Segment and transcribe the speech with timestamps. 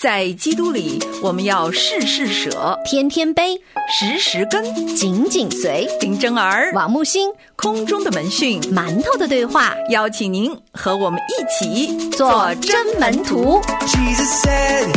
[0.00, 4.64] 在基督里，我们要事事舍，天天背，时时跟。
[4.96, 5.86] 紧紧随。
[6.00, 13.60] 林真儿，王木星，空中的门讯，馒头的对话，邀请您和我们一起做真门徒。
[13.86, 14.90] Jesus said,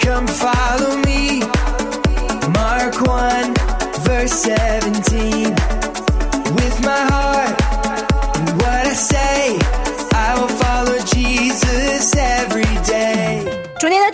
[0.00, 1.46] Come follow me.
[2.52, 3.54] Mark 1,
[4.02, 5.54] verse 17.
[6.56, 7.62] With my heart
[8.34, 9.56] and what I say,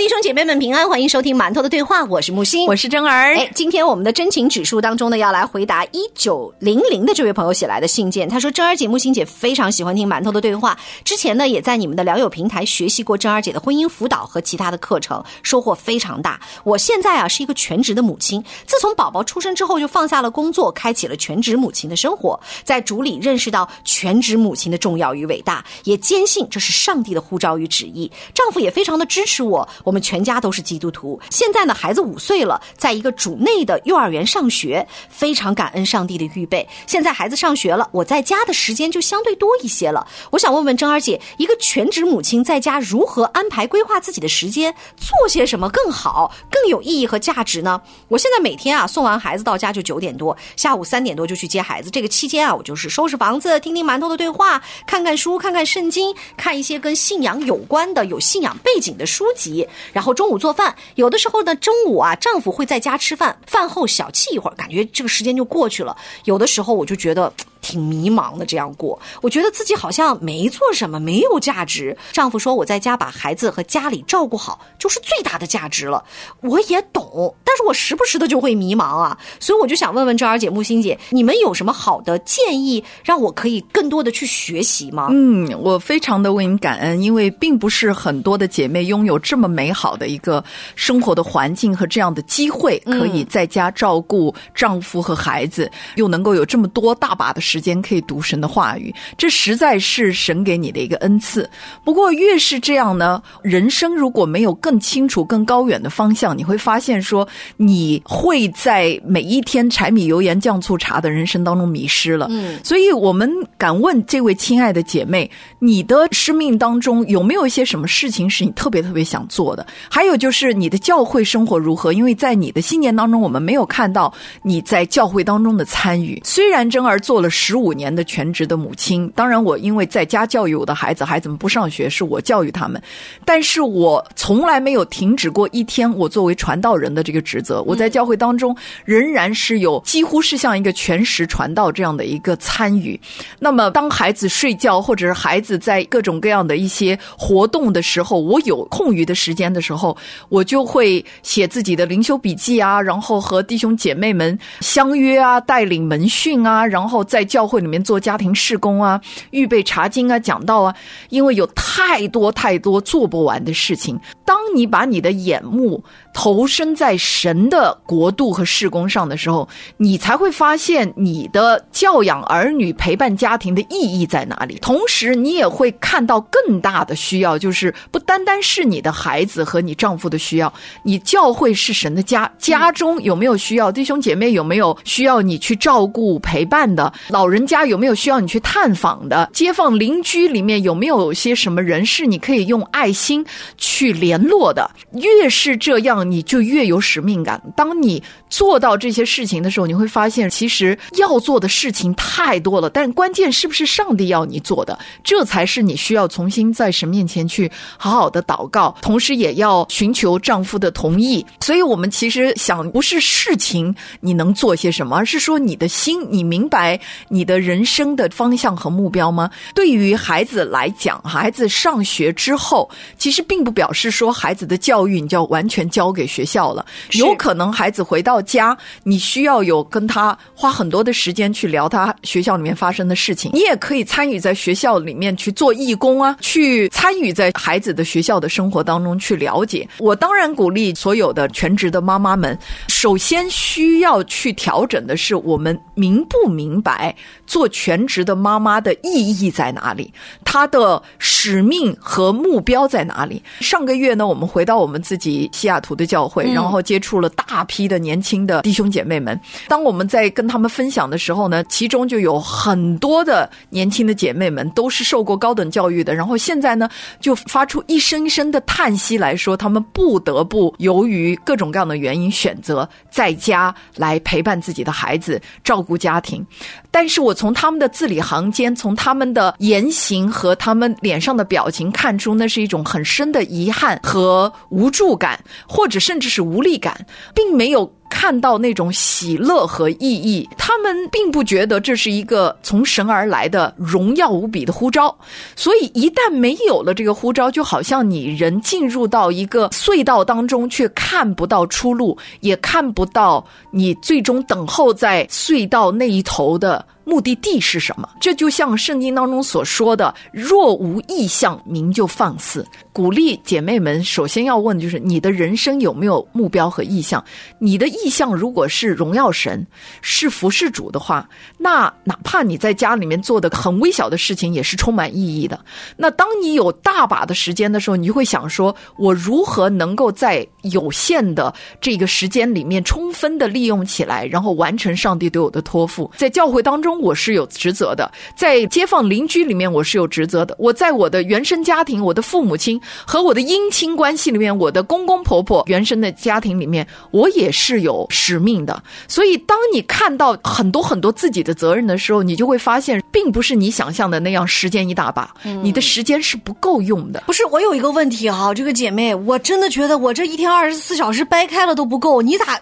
[0.05, 3.35] 弟兄姐妹们平安，欢迎收听馒头的对话，我是木星，我是真儿。
[3.39, 8.29] 哎，今天我们的真情指数当中呢，要来回答一九零零的这位朋友写来的信件。
[8.29, 16.39] 他说：“珍儿姐、木星姐非常喜欢听馒头的对话，之前呢也在你们的聊友平台学习过珍儿姐的婚姻辅导和其他的课程，收获非常大。
[16.65, 28.13] 我现在啊是一个全职的母亲，自从宝宝出生之后就放下了工作，开启了全职母亲的生活，在主里认识到全职母亲的重要与伟大，也坚信这是上帝的呼召与旨意。
[28.35, 31.21] 丈夫也非常的支持我，我我们全家都是基督徒。
[31.31, 36.69] 现在呢，孩子五岁了，在一个主内的幼儿园上学，非常感恩上帝的预备。
[36.85, 40.05] 现在孩子上学了，我在家的时间就相对多一些了。
[40.33, 47.81] 我想问问珍儿姐，一个全职母亲在家如何安排规划自己的时间，做些什么更好、更有意义和价值呢？
[48.09, 51.89] 我现在每天啊送完孩子到家就九点多，下午三点多就去接孩子。
[51.89, 59.69] 这个期间啊，我就是收拾房子，听听馒头的对话，看看书，看看圣经，看一些跟信仰有关的、有信仰背景的书籍。
[59.93, 65.97] 然后中午做饭，有的时候呢，中午啊，丈夫会在家吃饭，饭后小憩一会儿，感觉这个时间就过去了。
[66.25, 67.33] 有的时候我就觉得。
[67.65, 71.97] 挺迷茫的，这样过，我觉得自己好像没做什么，没有价值。
[72.13, 76.05] 丈夫说我在家把孩子和家里照顾好，就是最大的价值了。
[76.43, 85.09] 我也懂，但是我时不时的就会迷茫啊，所以我就想问问赵儿姐、木心姐，你们有什么好的建议，让我可以更多的去学习吗？
[85.11, 90.45] 嗯，我非常的为你感恩，因为并不是很多的姐妹拥有这么美好的一个
[90.77, 101.49] 生活的环境和这样的机会，可以在家照顾丈夫和孩子，又能够有这么多大把的时间可以读神的话语，这实在是神给你的一个恩赐。
[101.85, 112.27] 不过越是这样呢，人生如果没有更清楚、更高远的方向，你会发现说你会在每一天柴米油盐酱醋茶的人生当中迷失了。
[112.31, 119.67] 嗯，所以我们敢问这位亲爱的姐妹，你的生命当中有没有一些什么事情是你特别特别想做的？
[119.91, 121.93] 还有就是你的教会生活如何？
[121.93, 124.13] 因为在你的新年当中，我们没有看到
[124.43, 126.21] 你在教会当中的参与。
[126.25, 132.83] 虽然珍儿做了十五年的全职的母亲，当然我因为在家教育我的孩子，孩子们不上学是我教育他们，
[133.23, 137.61] 但是我从来没有停止过一天我作为传道人的这个职责。
[137.65, 138.57] 我在教会当中
[138.87, 142.99] 仍然是有几乎是像一个全时传道这样的一个参与。
[143.39, 149.95] 那么当孩子睡觉或者是孩子在各种各样的一些活动的时候，我有空余的时间的时候，
[150.31, 159.01] 我就会写自己的灵修笔记啊，然后和弟兄姐妹们相约啊，带领门训啊，然后在教会里面做家庭事工啊，
[159.33, 160.73] 预备查经啊，讲道啊，
[161.09, 163.99] 因为有太多太多做不完的事情。
[164.25, 165.83] 当你把你的眼目
[166.15, 174.57] 投身在神的国度和事工上的时候，你才会发现你的教养儿女、陪伴家庭的意义在哪里。
[174.63, 180.53] 同时，你也会看到更大的需要，就是不单单是你的孩子和你丈夫的需要，
[180.85, 183.73] 你教会是神的家，家中有没有需要？
[183.73, 186.93] 弟兄姐妹有没有需要你去照顾陪伴的？
[187.15, 189.31] 老人家有没有需要你去探访的？
[189.33, 193.25] 街坊邻居里面有没有些什么人是你可以用爱心
[193.57, 194.69] 去联络的？
[194.95, 197.41] 越是这样，你就越有使命感。
[197.57, 211.25] 当你做到这些事情的时候，你会发现，其实要做的事情太多了，但关键是不是上帝要你做的，这才是你需要重新在神面前去好好的祷告，同时也要寻求丈夫的同意。
[211.39, 219.31] 所以，我们其实想，不是事情你能做些什么，而是说你的心，你明白你的人生的方向和目标吗？
[219.55, 233.31] 对于孩子来讲，孩子上学之后，其实并不表示说孩子的教育你就要完全交给学校了，有可能孩子回到家，你需要有跟他花很多的时间去聊他学校里面发生的事情。
[233.35, 239.69] 你也可以参与在学校里面去做义工啊，去参与在孩子的学校的生活当中去了解。
[239.79, 246.97] 我当然鼓励所有的全职的妈妈们，首先需要去调整的是我们明不明白来
[247.27, 249.93] 做全职的妈妈的意义在哪里，
[250.25, 253.23] 她的使命和目标在哪里。
[253.41, 259.19] 上个月呢，我们回到我们自己西雅图的教会，然后接触了大批的年轻的弟兄姐妹们。
[259.49, 266.69] 当我们在跟他们分享的时候呢，其中就有很多的年轻的姐妹们都是受过高等教育的，然后现在呢，
[267.01, 276.25] 就发出一声一声的叹息来说，他们不得不由于各种各样的原因选择在家来陪伴自己的孩子，照顾家庭。
[276.71, 287.73] 但但是我从他们的字里行间，从他们的言行和他们脸上的表情看出，那是一种很深的遗憾和无助感，或者甚至是无力感，并没有。
[287.91, 294.95] 看到那种喜乐和意义，他们并不觉得这是一个从神而来的荣耀无比的呼召，
[295.37, 306.67] 所以一旦没有了这个呼召，就好像你人进入到一个隧道当中，却看不到出路，也看不到你最终等候在隧道那一头的。
[306.85, 307.89] 目的地是什么？
[308.01, 317.03] 这就像圣经当中所说的：“若无意向，名就放肆。”鼓励姐妹们，首先要问就是你的人生有没有目标和意向？
[317.39, 319.47] 你的意向如果是荣耀神、
[319.81, 321.09] 是服侍主的话，
[321.39, 325.39] 那哪怕你在家里面做的很微小的事情，也是充满意义的。
[325.77, 335.89] 那当你有大把的时间的时候，你就会想说：我如何能够在有限的这个时间里面充分的利用起来，然后完成上帝对我的托付？
[335.97, 336.74] 在教会当中。
[336.81, 340.35] 我是有职责的，在街坊邻居里面我是有职责的。
[340.39, 348.63] 我在我的原生家庭，我的父母亲和我的姻亲关系里面，我的公公婆婆原生的家庭里面，我也是有使命的。
[348.89, 355.13] 所以，当你看到很多很多自己的责任的时候，你就会发现，并不是你想象的那样，时间一大把，
[355.43, 357.03] 你的时间是不够用的。
[357.07, 362.41] 不是，我有一个问题哈，这个姐妹，我真的觉得我这一天二十四小时掰开了都不够，你咋？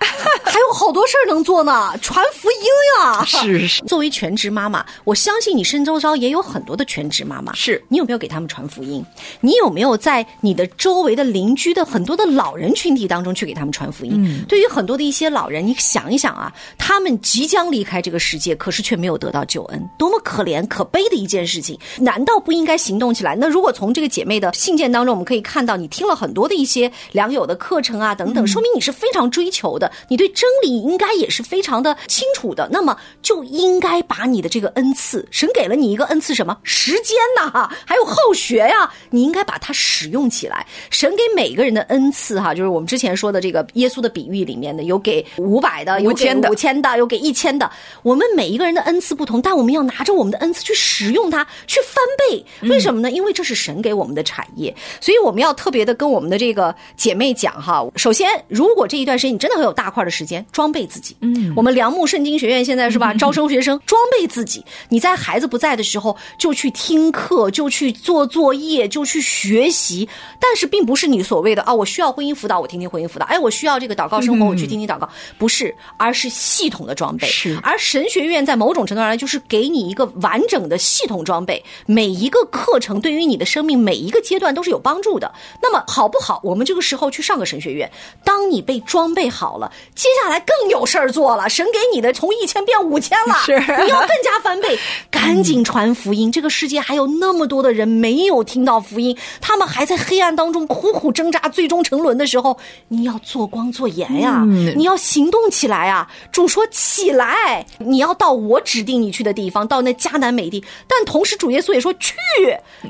[0.42, 2.66] 还有好多事儿能做呢，传福音
[2.98, 3.24] 呀！
[3.24, 3.82] 是是。
[3.84, 7.54] 作为全职妈妈，我相信你身周遭也有很多的全职妈妈。
[7.54, 9.04] 是你有没有给他们传福音？
[9.40, 14.44] 你有没有在你的周围的邻居的很多的老人群体当中去给他们传福音？
[14.48, 21.78] 对于很多的一些老人，你想一想啊，他们即将离开这个世界，可是却没有得到救恩，多么可怜可悲的一件事情！
[22.00, 23.36] 难道不应该行动起来？
[23.36, 29.89] 那如果从这个姐妹的信件当中，我们可以看到你听了很多的一些良友的课程啊等等，说明你是非常追求的。
[30.08, 40.66] 你对真理应该也是非常的清楚的，那么就应该把你的这个恩赐，神给了你一个恩赐，什么时间呐，还有后学呀，你应该把它使用起来。
[40.90, 47.70] 神给每个人的恩赐，哈，就是我们之前说的这个耶稣的比喻里面的，有给五百的，有给五千的，有给一千的。
[48.02, 52.44] 我们每一个人的恩赐不同，但我们要拿着我们的恩赐去使用它，去翻倍。
[52.68, 53.10] 为什么呢？
[53.10, 57.86] 因为这是神给我们的产业，所以我们要特别的跟我们的这个姐妹讲哈。
[57.96, 59.90] 首先，如果这一段时间你真的很有大。
[59.90, 63.12] 块的时间装备自己，嗯，我们良木圣经学院现在是吧？
[63.14, 64.64] 招生学生装备自己。
[64.88, 70.08] 你在孩子不在的时候，就去听课，就去做作业，就去学习。
[70.38, 73.26] 但是，并不是你所谓的啊，我需要婚姻辅导，我听听婚姻辅导。
[73.26, 75.08] 哎，我需要这个祷告生活，我去听听祷告。
[75.36, 77.26] 不是，而是系统的装备。
[77.26, 77.58] 是。
[77.60, 85.32] 而神学院在某种程度上来，就是给你一个完整的系统装备，每一个课程对于你的生命每一个阶段都是有帮助的。
[85.60, 86.40] 那么好不好？
[86.44, 87.90] 我们这个时候去上个神学院，
[88.22, 89.69] 当你被装备好了。
[89.94, 94.78] 接下来更有事儿做了，神给你的从一千变五千了，是你要更加翻倍，
[95.10, 96.30] 赶紧传福音。
[96.30, 102.56] 这个世界还有那么多的人没有听到福音，他们还在黑暗当中苦苦挣扎，最终沉沦的时候，
[102.88, 104.44] 你要做光做盐呀，
[104.76, 106.08] 你要行动起来啊！
[106.32, 110.62] 主说起来，你要到我指定你去的地方，到那迦南美地。
[110.86, 112.14] 但同时，主耶稣也说去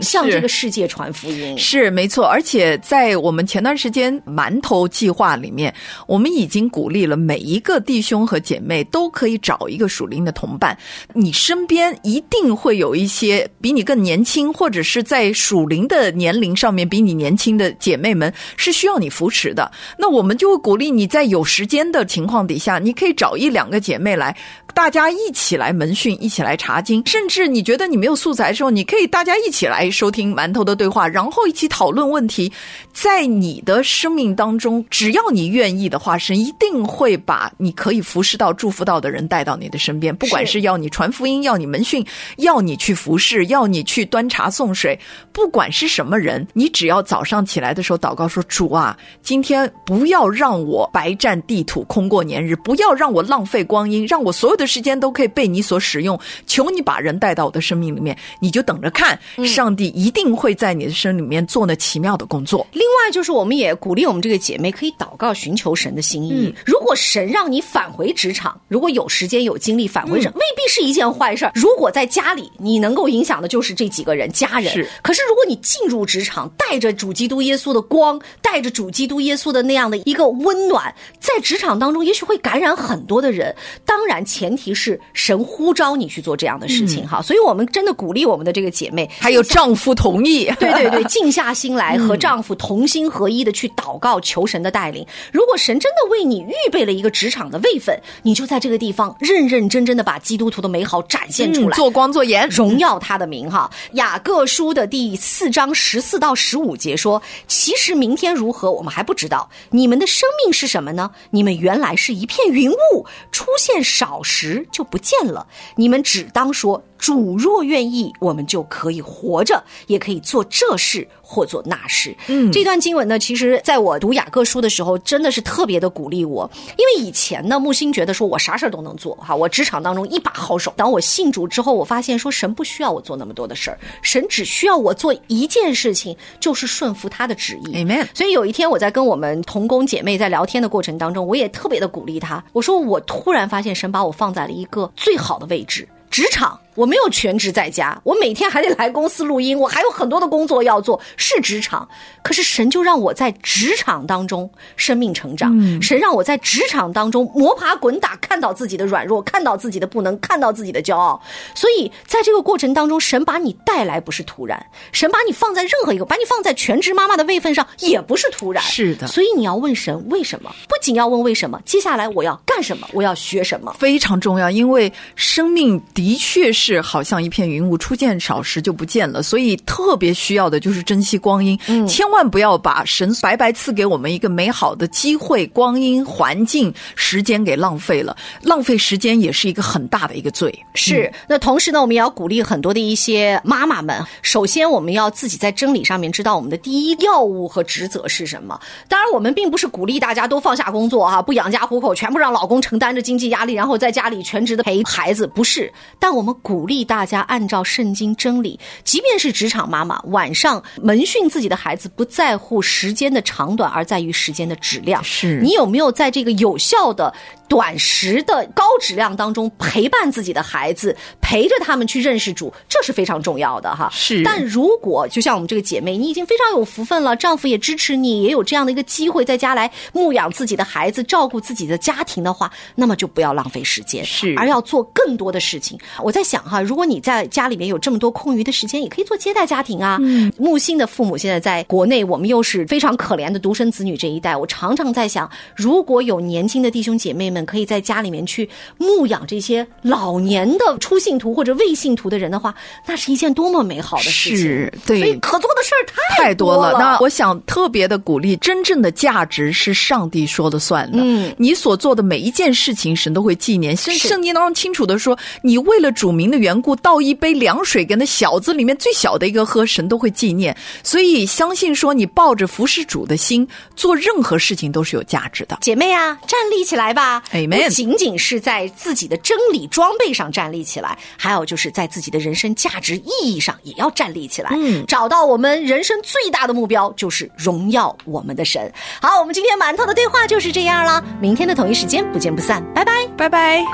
[0.01, 2.25] 向这个世界传福音，是没错。
[2.25, 5.75] 而且在我们前段时间馒头计划里面，
[6.07, 7.17] 我们已经经鼓励了。
[7.17, 10.77] 每一个弟兄和姐妹都可以找一个属灵的同伴，
[11.15, 19.71] 你身边一定会有一些比你更年轻，或者是在属灵的年龄上面比你年轻的姐妹们是需要你扶持的。
[19.97, 24.37] 那我们就会鼓励你在有时间的情况底下，你可以找一两个姐妹来，
[24.75, 27.03] 大家一起来门训，一起来查经。
[27.07, 32.53] 甚至你觉得你没有素材的时候，你可以大家一起来收听馒头的对话，然后一起讨论问题。
[32.93, 37.17] 在你的生命当中，只要你愿意的话，神一定会。
[37.27, 42.05] 把你可以服侍到、祝福到的人带到你的身边，不管是要你传福音、要你门训、
[42.39, 44.99] 要你去服侍、要你去端茶送水，
[45.33, 56.19] 不管是什么人，你只要早上起来的时候祷告说：“主啊，今天不要让我白占地土、空过年日，不要让我浪费光阴，让我所有的时间都可以被你所使用。
[56.47, 62.67] 求你把人带到我的生命里面，你就等着看，上帝一定会在你的生里面做那奇妙的工作。
[62.73, 66.40] 另外，就是我们也鼓励我们这个姐妹可以祷告，寻求神的心意。
[66.41, 66.55] 义。
[66.65, 71.53] 如果神让你返回职场，如果有时间有精力返回职场，未必是一件坏事儿。
[71.55, 74.73] 如果在家里，你能够影响的就是这几个人家人。
[74.73, 83.55] 是可是如果你进入职场，带着主基督耶稣的光，带着主基督耶稣的那样的一个温暖，在职场当中，也许会感染很多的人。
[83.85, 87.21] 当然，前提是神呼召你去做这样的事情哈。
[87.23, 95.05] 所以我们真的鼓励我们的这个姐妹，还有丈夫同意， 对对对，静下心来和丈夫同心合一的去祷告，求神的带领。
[95.33, 102.49] 如果神真的为你预备了一个职场的位分，你就在这个地方认认真真的把基督徒的美好展现出来，嗯做光做盐。
[102.51, 103.71] 荣耀他的名哈。
[103.93, 109.49] 雅各书的第四章十四到十五节说：“其实明天如何，我们还不知道。
[109.71, 111.11] 你们的生命是什么呢？
[111.31, 115.47] 你们原来是一片云雾，出现少时就不见了。
[115.77, 122.15] 你们只当说。”主若愿意，我们就可以活着，也可以做这事或做那事。
[122.29, 130.73] 嗯，这段经文呢，其实在我读雅各书的时候，真的是特别的鼓励我，因为以前呢，木星觉得说我啥事儿都能做哈，我职场当中一把好手。
[130.77, 137.83] 当我信主之后，我发现说神不需要我做那么多的事儿，神只需要我做一件事情，就是顺服他的旨意。
[137.83, 145.89] Amen 所以有一天我在跟我们同工姐妹在聊天的过程当中，我也特别的鼓励她，我说我突然发现神把我放在了一个最好的位置。
[146.11, 151.87] 职场，我没有全职在家，我每天还得来公司录音，我还有很多的工作要做，是职场。
[152.23, 161.21] 可是神就让我在职场当中生命成长，神让我在职场当中摸爬滚打，看到自己的软弱，看到自己的不能，看到自己的骄傲。
[161.55, 168.65] 所以在这个过程当中，神把你带来不是突然，神把你放在任何一个，把你放在全职妈妈的位分上也不是突然。
[168.65, 173.77] 是的所以你要问神为什么，不仅要问为什么，接下来我要干什么，我要学什么。
[173.79, 181.59] 非常重要，因为生命的确是好像一片云雾，初见少时就不见了，所以特别需要的就是珍惜光阴，
[181.89, 188.15] 千万不要把神白白赐给我们一个美好的机会、光阴、环境、时间给浪费了。
[188.43, 190.53] 浪费时间也是一个很大的一个罪。
[190.75, 194.05] 是，那同时呢，我们也要鼓励很多的一些妈妈们。
[194.21, 198.61] 首先，我们要自己在真理上面知道我们的第一要务和职责是什么。
[198.89, 205.73] 当然，我们并不是鼓励大家都放下工作啊、不养家糊口，全部让老公承担着经济压力，然后在家里全职的陪孩子，不是。
[205.99, 215.03] 但我们鼓励大家按照圣经真理，即便是职场妈妈，晚上门训自己的孩子，不在乎时间的长短，而在于时间的质量。
[215.05, 217.15] 是你有没有在这个有效的
[217.49, 223.89] 短时的高质量当中陪伴自己的孩子，陪着他们去认识主，这是非常重要的哈。
[223.93, 235.79] 是但如果就像我们这个姐妹，你已经非常有福分了，丈夫也支持你，也有这样的一个机会在家来牧养自己的孩子，照顾自己的家庭的话，那么就不要浪费时间，是而要做更多的事情。
[236.03, 239.99] 我在想哈，如果你在家里面有这么多空余的时间，也可以做接待家庭啊。
[240.01, 252.55] 嗯，木星的父母现在在国内，我们又是非常可怜的独生子女这一代，我常常在想，如果有年轻的弟兄姐妹们可以在家里面去牧养这些老年的初信徒或者未信徒的人的话，
[252.87, 254.39] 那是一件多么美好的事情。
[254.39, 256.79] 是对所以可做的事儿太太多了。
[256.79, 260.99] 那我想特别的鼓励，真正的价值是上帝说了算的。
[261.03, 263.77] 嗯，你所做的每一件事情，神都会纪念。
[263.77, 270.57] 圣是圣经当中清楚的说，你为了主名的缘故，倒一杯凉水给那小子里面最小的一个喝，神都会纪念。
[270.83, 275.59] 所以相信说，你抱着服侍主的心，做任何事情都是有价值的。
[275.61, 284.51] 姐妹啊，站立起来吧 Amen 不仅仅是在自己的真理装备上站立起来，还有就是在自己的人生价值意义上也要站立起来。
[284.55, 288.73] 嗯找到我们人生最大的目标，就是荣耀我们的神。
[289.01, 292.93] 好，我们今天馒头的对话就是这样了，明天的同一时间不见不散，拜拜。
[293.17, 293.65] 拜拜。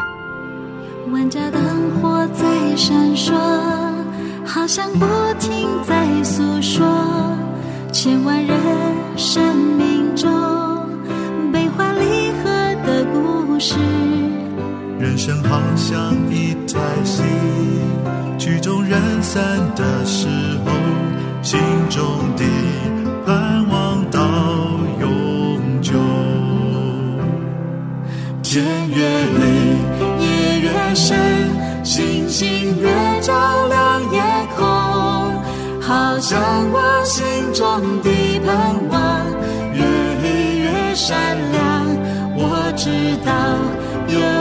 [1.13, 1.63] 万家灯
[2.03, 3.33] 火在闪烁，
[4.45, 5.07] 好像不
[5.39, 6.87] 停在诉说
[7.93, 8.57] 千万人
[9.17, 10.31] 生命中
[11.53, 12.51] 悲欢离合
[12.87, 13.75] 的故事。
[14.99, 17.23] 人生好像一台戏，
[18.39, 19.43] 曲终人散
[19.75, 20.27] 的时
[20.65, 20.73] 候，
[21.43, 22.03] 心中
[22.37, 22.45] 的
[23.25, 24.21] 盼望到
[25.01, 25.93] 永久。
[28.43, 29.05] 天越
[29.37, 29.47] 黑，
[30.25, 31.19] 夜越深，
[32.37, 32.91] 星星越
[33.23, 33.33] 照
[33.69, 34.21] 亮夜
[34.59, 34.67] 空，
[35.81, 36.39] 好像
[36.71, 37.25] 我心
[37.55, 38.11] 中的
[38.45, 39.25] 盼望
[39.73, 39.83] 越
[40.21, 41.17] 黑越闪
[41.51, 41.87] 亮。
[42.37, 43.33] 我知道
[44.13, 44.36] 有。